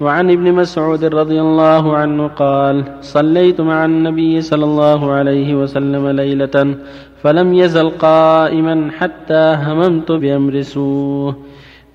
[0.00, 6.74] وعن ابن مسعود رضي الله عنه قال صليت مع النبي صلى الله عليه وسلم ليلة
[7.22, 11.34] فلم يزل قائما حتى هممت بأمر سوء.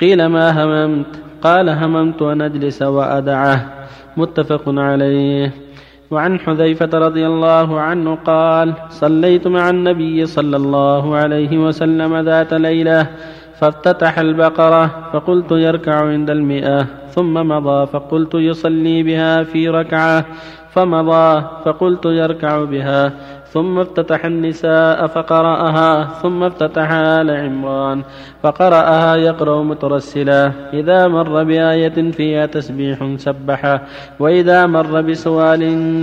[0.02, 1.06] قيل ما هممت؟
[1.42, 3.60] قال هممت أن أجلس وأدعه.
[4.18, 5.52] متفق عليه.
[6.12, 13.08] وعن حذيفة رضي الله عنه قال صليت مع النبي صلى الله عليه وسلم ذات ليلة
[13.60, 17.03] فافتتح البقرة فقلت يركع عند المئة.
[17.16, 20.26] ثم مضى فقلت يصلي بها في ركعة.
[20.70, 23.14] فمضى فقلت يركع بها.
[23.46, 26.04] ثم افتتح النساء فقرأها.
[26.04, 28.02] ثم افتتح آل عمران
[28.44, 30.52] فقرأها يقرأ مترسلا.
[30.74, 33.82] إذا مر بآية فيها تسبيح سبح.
[34.20, 35.62] وإذا مر بسؤال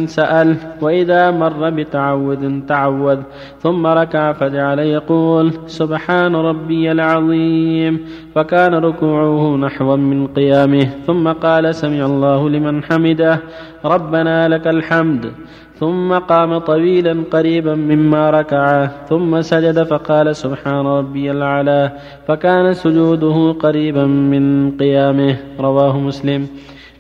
[0.09, 0.57] سأل.
[0.81, 3.19] وإذا مر بتعوذ تعوذ.
[3.59, 8.07] ثم ركع فجعل يقول سبحان ربي العظيم.
[8.35, 10.91] فكان ركوعه نحوا من قيامه.
[11.11, 13.41] ثم قال سمع الله لمن حمده
[13.85, 15.33] ربنا لك الحمد.
[15.81, 21.93] ثم قام طويلا قريبا مما ركع ثم سجد فقال سبحان ربي الأعلى.
[22.29, 26.47] فكان سجوده قريبا من قيامه رواه مسلم.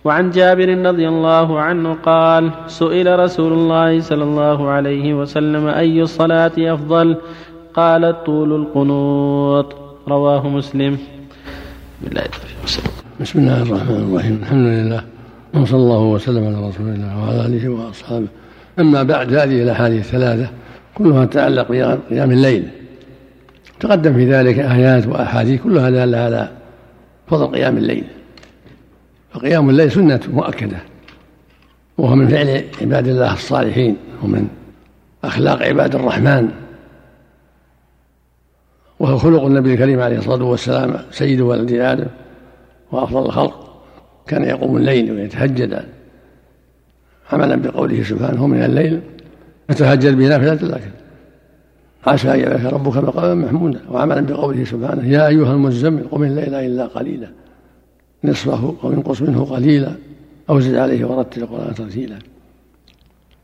[0.05, 6.56] وعن جابر رضي الله عنه قال سئل رسول الله صلى الله عليه وسلم أي الصلاة
[6.58, 7.16] أفضل؟
[7.75, 9.69] قال طول القنوط
[10.08, 10.98] رواه مسلم.
[13.20, 14.38] بسم الله الرحمن الرحيم.
[14.42, 15.04] الحمد لله
[15.54, 18.26] وصلى الله وسلم على رسول الله وعلى آله وأصحابه.
[18.78, 20.50] أما بعد هذه الأحاديث الثلاثة
[20.94, 22.68] كلها تتعلق بقيام الليل.
[23.80, 26.48] تقدم في ذلك آيات وأحاديث كلها دالة على
[27.26, 28.04] فضل قيام الليل.
[29.32, 30.78] فقيام الليل سنة مؤكدة
[31.98, 34.48] وهو من فعل عباد الله الصالحين ومن
[35.24, 36.48] أخلاق عباد الرحمن.
[38.98, 42.06] وهو خلق النبي الكريم عليه الصلاة والسلام سيد ولد آدم.
[42.92, 43.70] وأفضل الخلق.
[44.27, 45.84] كان يقوم الليل ويتهجد
[47.32, 49.00] عملا بقوله سبحانه من الليل
[49.69, 50.82] فتهجد به نافلة لك
[52.06, 56.87] عسى أن يبعث ربك مقاما محمودا وعملا بقوله سبحانه يا أيها المزمل قم الليل إلا
[56.87, 57.31] قليلا
[58.25, 59.92] نصفه أو انقص منه قليلا
[60.50, 62.19] أو زد عليه ورتل القرآن ترتيلا.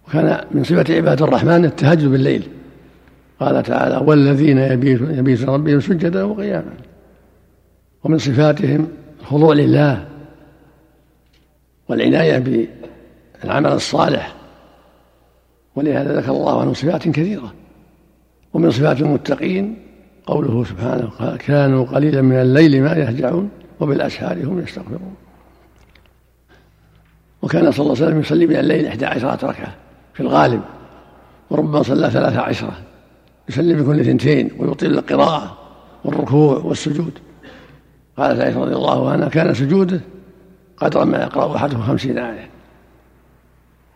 [0.09, 2.43] وكان من صفة عباد الرحمن التهجد بالليل.
[3.41, 6.73] قال تعالى والذين يبيتون يبيتون ربهم سجدا وقياما.
[8.05, 8.89] ومن صفاتهم
[9.27, 10.07] الخضوع لله
[11.89, 12.69] والعناية
[13.45, 14.35] العمل الصالح.
[15.77, 17.55] ولهذا ذكر الله عنه صفات كثيرة.
[18.53, 19.79] ومن صفات المتقين
[20.27, 23.51] قوله سبحانه كانوا قليلا من الليل ما يهجعون
[23.81, 25.15] وبالأسحار هم يستغفرون.
[27.43, 29.75] وكان صلى الله عليه وسلم يصلي من الليل إحدى عشرة ركعة
[30.15, 30.63] في الغالب
[31.51, 32.79] وربما صلى ثلاثة عشرة
[33.49, 35.59] يصلي بكل اثنتين ويطيل القراءة
[36.05, 37.26] والركوع والسجود.
[38.17, 40.01] قالت عائشة رضي الله عنها كان سجوده
[40.77, 42.51] قدر ما يقرأ أحدهم خمسين آية.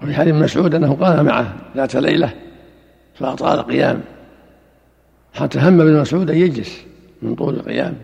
[0.03, 2.31] وفي حديث مسعود أنه قام معه ذات ليلة
[3.14, 4.00] فأطال القيام
[5.34, 6.81] حتى هم ابن مسعود أن يجلس
[7.22, 7.94] من طول القيام.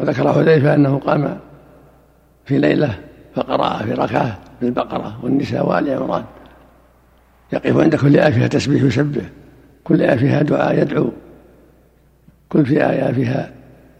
[0.00, 1.38] وذكر حذيفة أنه قام
[2.44, 2.98] في ليلة
[3.34, 6.24] فقرأ في ركعة بالبقره والنساء وآل عمران.
[7.52, 9.22] يقف عند كل آية فيها تسبيح يسبح
[9.84, 11.10] كل آية فيها دعاء يدعو
[12.48, 13.52] كل في آية فيها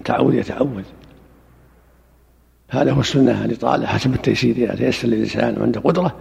[0.06, 0.84] تعوذ يتعوذ
[2.68, 4.56] هذا هو السنة الإطالة حسب التيسير.
[4.56, 6.16] إذا تيسر للإنسان وعنده قدرة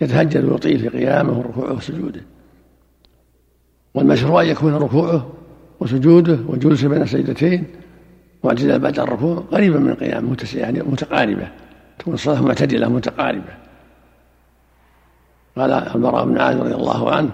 [0.00, 2.20] يتهجد ويطيل في قيامه وركوعه وسجوده.
[3.94, 5.32] والمشروع أن يكون ركوعه
[5.80, 7.64] وسجوده وجلوسه بين السجدتين
[8.42, 11.48] واعتدال بعد الركوع قريبا من قيامه يعني متقاربة.
[11.98, 13.54] تكون الصلاة معتدلة متقاربة.
[15.56, 17.30] قال البراء بن عازب رضي الله عنه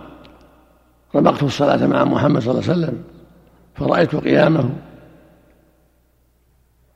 [1.15, 3.03] ربقت الصلاة مع محمد صلى الله عليه وسلم
[3.75, 4.71] فرأيت قيامه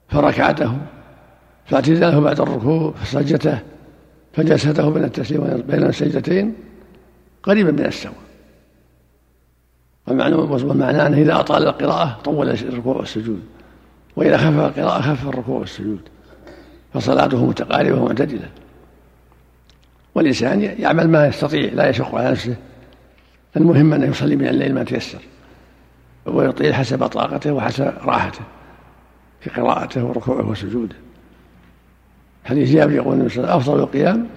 [0.09, 0.79] فركعته
[1.67, 3.59] فاعتداله بعد الركوع فسجته
[4.33, 6.55] فجلسته بين التسليم بين السجدتين
[7.43, 8.15] قريبا من السواء
[10.07, 13.43] والمعنى أنه إذا أطال القراءة طول الركوع والسجود
[14.17, 16.01] وإذا خفف القراءة خفف الركوع والسجود
[16.95, 18.49] فصلاته متقاربة ومعتدلة.
[20.15, 22.57] والإنسان يعمل ما يستطيع لا يشق على نفسه.
[23.57, 25.19] المهم انه يصلي من الليل ما تيسر
[26.27, 28.41] ويطيل حسب طاقته وحسب راحته.
[29.45, 30.97] في قراءته وركوعه وسجوده.
[32.45, 34.29] حديث جابر يقول النبي صلى الله عليه وسلم أفضل القيام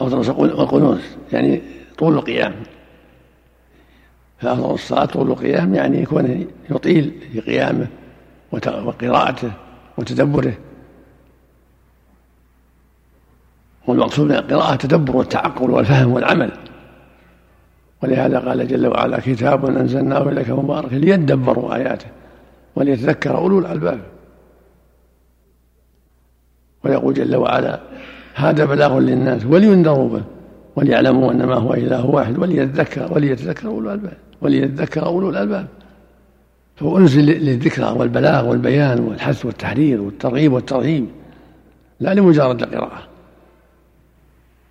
[0.00, 1.00] أفضل القنوت
[1.32, 1.62] يعني
[1.98, 2.54] طول القيام.
[4.38, 7.86] فأفضل الصلاة طول القيام يعني يكون يطيل في قيامه
[8.52, 9.52] وقراءته
[9.98, 10.54] وتدبره.
[13.86, 16.67] والمقصود من القراءة التدبر والتعقل والفهم والعمل.
[18.02, 22.06] ولهذا قال جل وعلا كتاب أنزلناه إليك مبارك ليدبروا آياته
[22.76, 24.00] وليتذكر أولو الألباب.
[26.84, 27.80] ويقول جل وعلا
[28.34, 30.22] هذا بلاغ للناس ولينذروا به
[30.76, 35.66] وليعلموا انما هو إله واحد وليذكر وليتذكر أولو الألباب وليذكر أولو الألباب.
[36.76, 41.06] فهو أنزل للذكرى والبلاغ والبيان والحث والتحرير والترغيب والترهيب
[42.00, 43.02] لا لمجرد القراءة.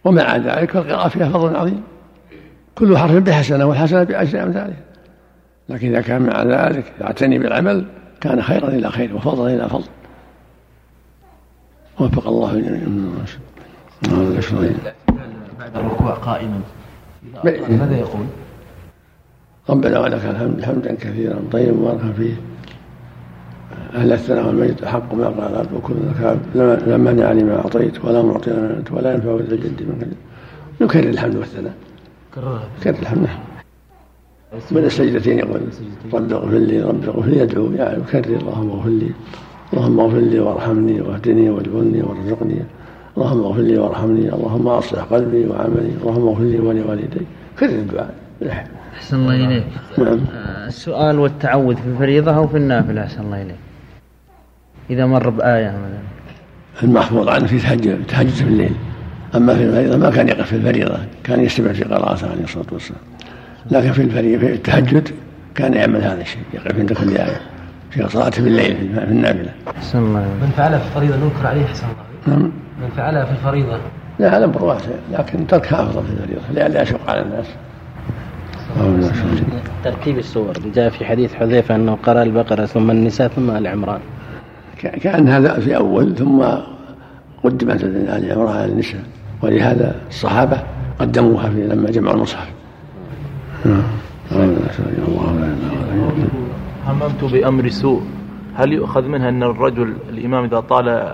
[0.04, 1.84] ومع ذلك القراءة فيها فضل عظيم.
[2.78, 4.78] كل حرف بحسنه والحسنة بعشر امثالها
[5.70, 7.86] لكن إذا كان مع ذلك يعتني بالعمل
[8.22, 9.88] كان خيرا إلى خير وفضلا إلى فضل.
[12.00, 12.54] وفق الله
[15.60, 16.62] بعد الركوع قائما
[17.44, 18.26] ماذا يقول؟
[19.70, 22.34] ربنا ولك الحمد حمدا كثيرا طيبا مباركا فيه.
[23.96, 26.38] أهل الثناء والمجد أحق ما قال العبد وكلنا
[26.88, 28.52] لا مانع لما أعطيت ولا معطي
[28.92, 30.08] ولا ينفع ذا الجد منك
[30.82, 31.74] نكرر الحمد والثناء.
[32.36, 32.64] كررها.
[32.84, 33.40] كرر الحمد نعم.
[34.72, 35.62] من السجدتين يقول
[36.14, 39.12] رب اغفر لي رب اغفر لي يدعو يعني يكرر اللهم اغفر لي
[39.74, 42.64] اللهم اغفر لي وارحمني واهدني واجبرني وارزقني
[43.18, 47.22] اللهم اغفر لي وارحمني اللهم اصلح قلبي وعملي اللهم اغفر لي ولوالدي.
[47.60, 48.16] كرر الدعاء.
[48.96, 49.64] أحسن الله إليك.
[49.98, 50.20] نعم.
[50.68, 53.56] السؤال والتعوذ في الفريضة أو في النافلة أحسن الله إليك.
[54.90, 56.08] إذا مر بآية مثلا.
[56.84, 57.60] المحفوظ عنه في
[58.08, 58.76] تهجد في الليل.
[59.36, 63.02] أما في الفريضة ما كان يقف في الفريضة كان يستمع في قراءته عليه الصلاة والسلام
[63.72, 65.10] لكن في الفريضة في التهجد
[65.56, 67.42] كان يعمل هذا الشيء يقف عند كل آية
[67.92, 69.52] في صلاته في الليل في النافلة.
[69.78, 72.52] أحسن الله من فعلها في الفريضة ننكر عليه أحسن الله نعم.
[72.82, 73.80] من فعلها في الفريضة.
[74.20, 77.46] لا هذا أمر واسع لكن تركها أفضل في الفريضة لئلا يشق على الناس.
[79.84, 84.00] ترتيب السور جاء في حديث حذيفة أنه قرأ البقرة ثم النساء ثم آل عمران.
[84.82, 86.44] كان هذا في أول ثم
[87.44, 89.02] قدمت ال عمران على النساء.
[89.42, 90.63] ولهذا الصحابة
[91.00, 92.48] قدموها في لما جمعوا المصحف.
[96.88, 98.01] هممت بأمر سوء.
[98.56, 101.13] هل يؤخذ منها أن الرجل الإمام إذا طال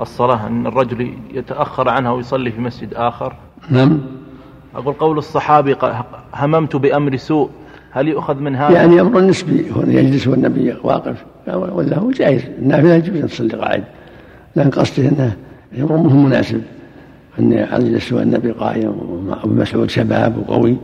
[0.00, 3.32] الصلاة أن الرجل يتأخر عنها ويصلي في مسجد آخر؟
[3.70, 3.98] نعم.
[4.74, 5.76] أقول قول الصحابي
[6.34, 7.50] هممت بأمر سوء.
[7.90, 11.24] هل يؤخذ من هذا؟ يعني أمر نسبي هو يجلس والنبي واقف.
[11.46, 12.42] ولا هو جائز.
[12.58, 13.84] النافلة يجوز أن تصلي قاعد.
[14.56, 15.36] لكن قصده أنه
[15.80, 16.62] أمر مناسب.
[17.38, 17.52] أن
[17.86, 20.76] يجلس والنبي قائم وابن مسعود شباب وقوي.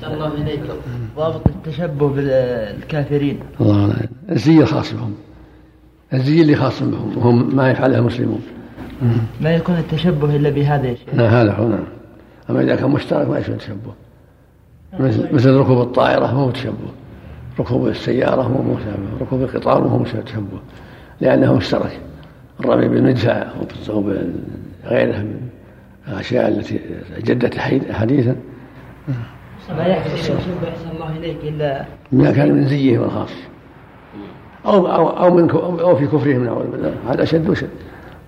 [0.00, 0.60] صلى الله إليك
[1.16, 3.38] ضابط التشبه بالكافرين.
[3.60, 3.94] الله لا
[4.30, 5.14] الزي الخاص بهم.
[6.14, 7.18] الزي اللي خاص بهم.
[7.18, 8.40] وهم ما يفعلها المسلمون.
[9.40, 11.14] ما يكون التشبه إلا بهذا يا شيخ.
[11.14, 11.84] هذا هو نعم.
[12.50, 13.94] أما إذا كان مشترك ما يشبه تشبه.
[15.00, 16.92] مثل مثل ركوب الطائرة مو تشبه.
[17.60, 20.60] ركوب السيارة مو مشابه ركوب القطار مو تشبه.
[21.20, 22.00] لأنه مشترك.
[22.60, 23.46] الرمي بالمدفع
[24.84, 25.40] أو بغيرها من
[26.08, 26.80] الأشياء التي
[27.18, 27.58] جدت
[27.92, 28.36] حديثا.
[29.70, 33.32] ما الشبه أحسن الله إليك إلا ما كان من زيهم الخاص.
[34.66, 36.94] أو أو أو من أو في كفرهم نعوذ بالله.
[37.08, 37.68] هذا أشد وشد.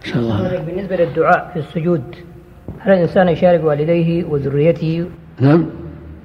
[0.04, 0.64] شاء الله.
[0.66, 2.02] بالنسبة للدعاء في السجود
[2.78, 5.06] هل الإنسان يشارك والديه وذريته؟
[5.40, 5.66] نعم.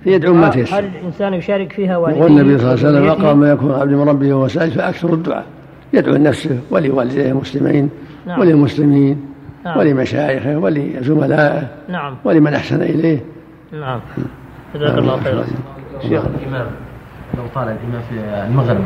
[0.06, 0.80] يدعو ما تيسر.
[0.80, 3.92] هل الإنسان يشارك فيها والديه؟ يقول النبي صلى الله عليه وسلم أقرب ما يكون عبد
[3.92, 5.46] من ربه وهو سائل فأكثر الدعاء.
[5.94, 7.90] يدعو لنفسه ولوالديه المسلمين
[8.28, 8.40] نعم.
[8.40, 9.29] وللمسلمين.
[9.66, 9.78] نعم.
[9.78, 12.16] ولمشايخه ولزملائه نعم.
[12.24, 13.20] ولمن أحسن إليه.
[13.74, 14.00] نعم.
[14.76, 15.44] جزاك الله خيرا.
[16.02, 16.24] شيخ.
[16.26, 16.68] الإمام
[17.38, 18.84] لو طال الإمام في المغرب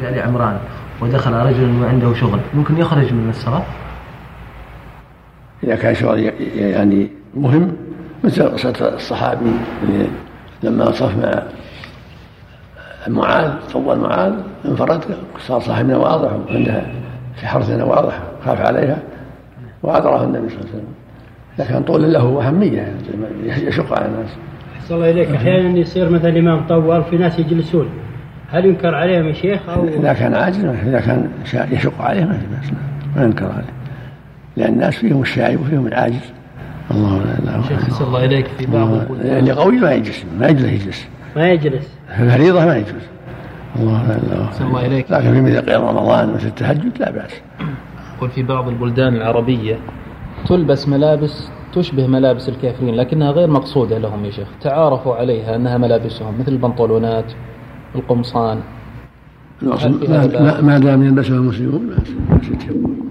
[0.00, 0.58] في آل عمران
[1.00, 3.62] ودخل رجل وعنده شغل ممكن يخرج من الصلاة؟
[5.64, 7.76] إذا كان شغل يعني مهم
[8.24, 9.52] مثل قصة الصحابي
[10.62, 11.42] لما صف مع
[13.08, 14.32] معاذ طول معاذ
[14.68, 15.04] انفرد
[15.38, 16.86] صار صاحبنا واضح وعندها
[17.36, 18.98] في حرثنا واضح خاف عليها.
[19.82, 20.94] وأدراه النبي صلى الله عليه وسلم.
[21.58, 24.30] لكن طول له أهمية يعني يشق على الناس.
[24.76, 25.28] أحسن الله إليك.
[25.30, 27.88] أحيانا يصير مثلا الإمام طول في ناس يجلسون.
[28.50, 31.30] هل ينكر عليهم يا شيخ أو إذا كان عاجز إذا كان
[31.72, 32.72] يشق عليه ما في بأس
[33.16, 33.72] ما ينكر عليه.
[34.56, 36.32] لأن الناس فيهم الشايب وفيهم العاجز.
[36.90, 38.88] الله لا شيخ الله إليك في بعض
[39.20, 41.08] اللي قوي ما يجلس ما يجلس يجلس.
[41.36, 41.88] ما يجلس.
[42.16, 43.08] في الفريضة ما يجلس.
[43.76, 45.10] الله لا الله إليك.
[45.10, 47.40] لكن في مثل قيام رمضان مثل التهجد لا بأس.
[48.20, 49.78] يقول في بعض البلدان العربية
[50.46, 54.48] تلبس ملابس تشبه ملابس الكافرين لكنها غير مقصودة لهم يا شيخ.
[54.60, 57.32] تعارفوا عليها أنها ملابسهم مثل البنطلونات
[57.94, 58.60] القمصان.
[60.62, 63.09] ما, دام يلبسها المسلمون ما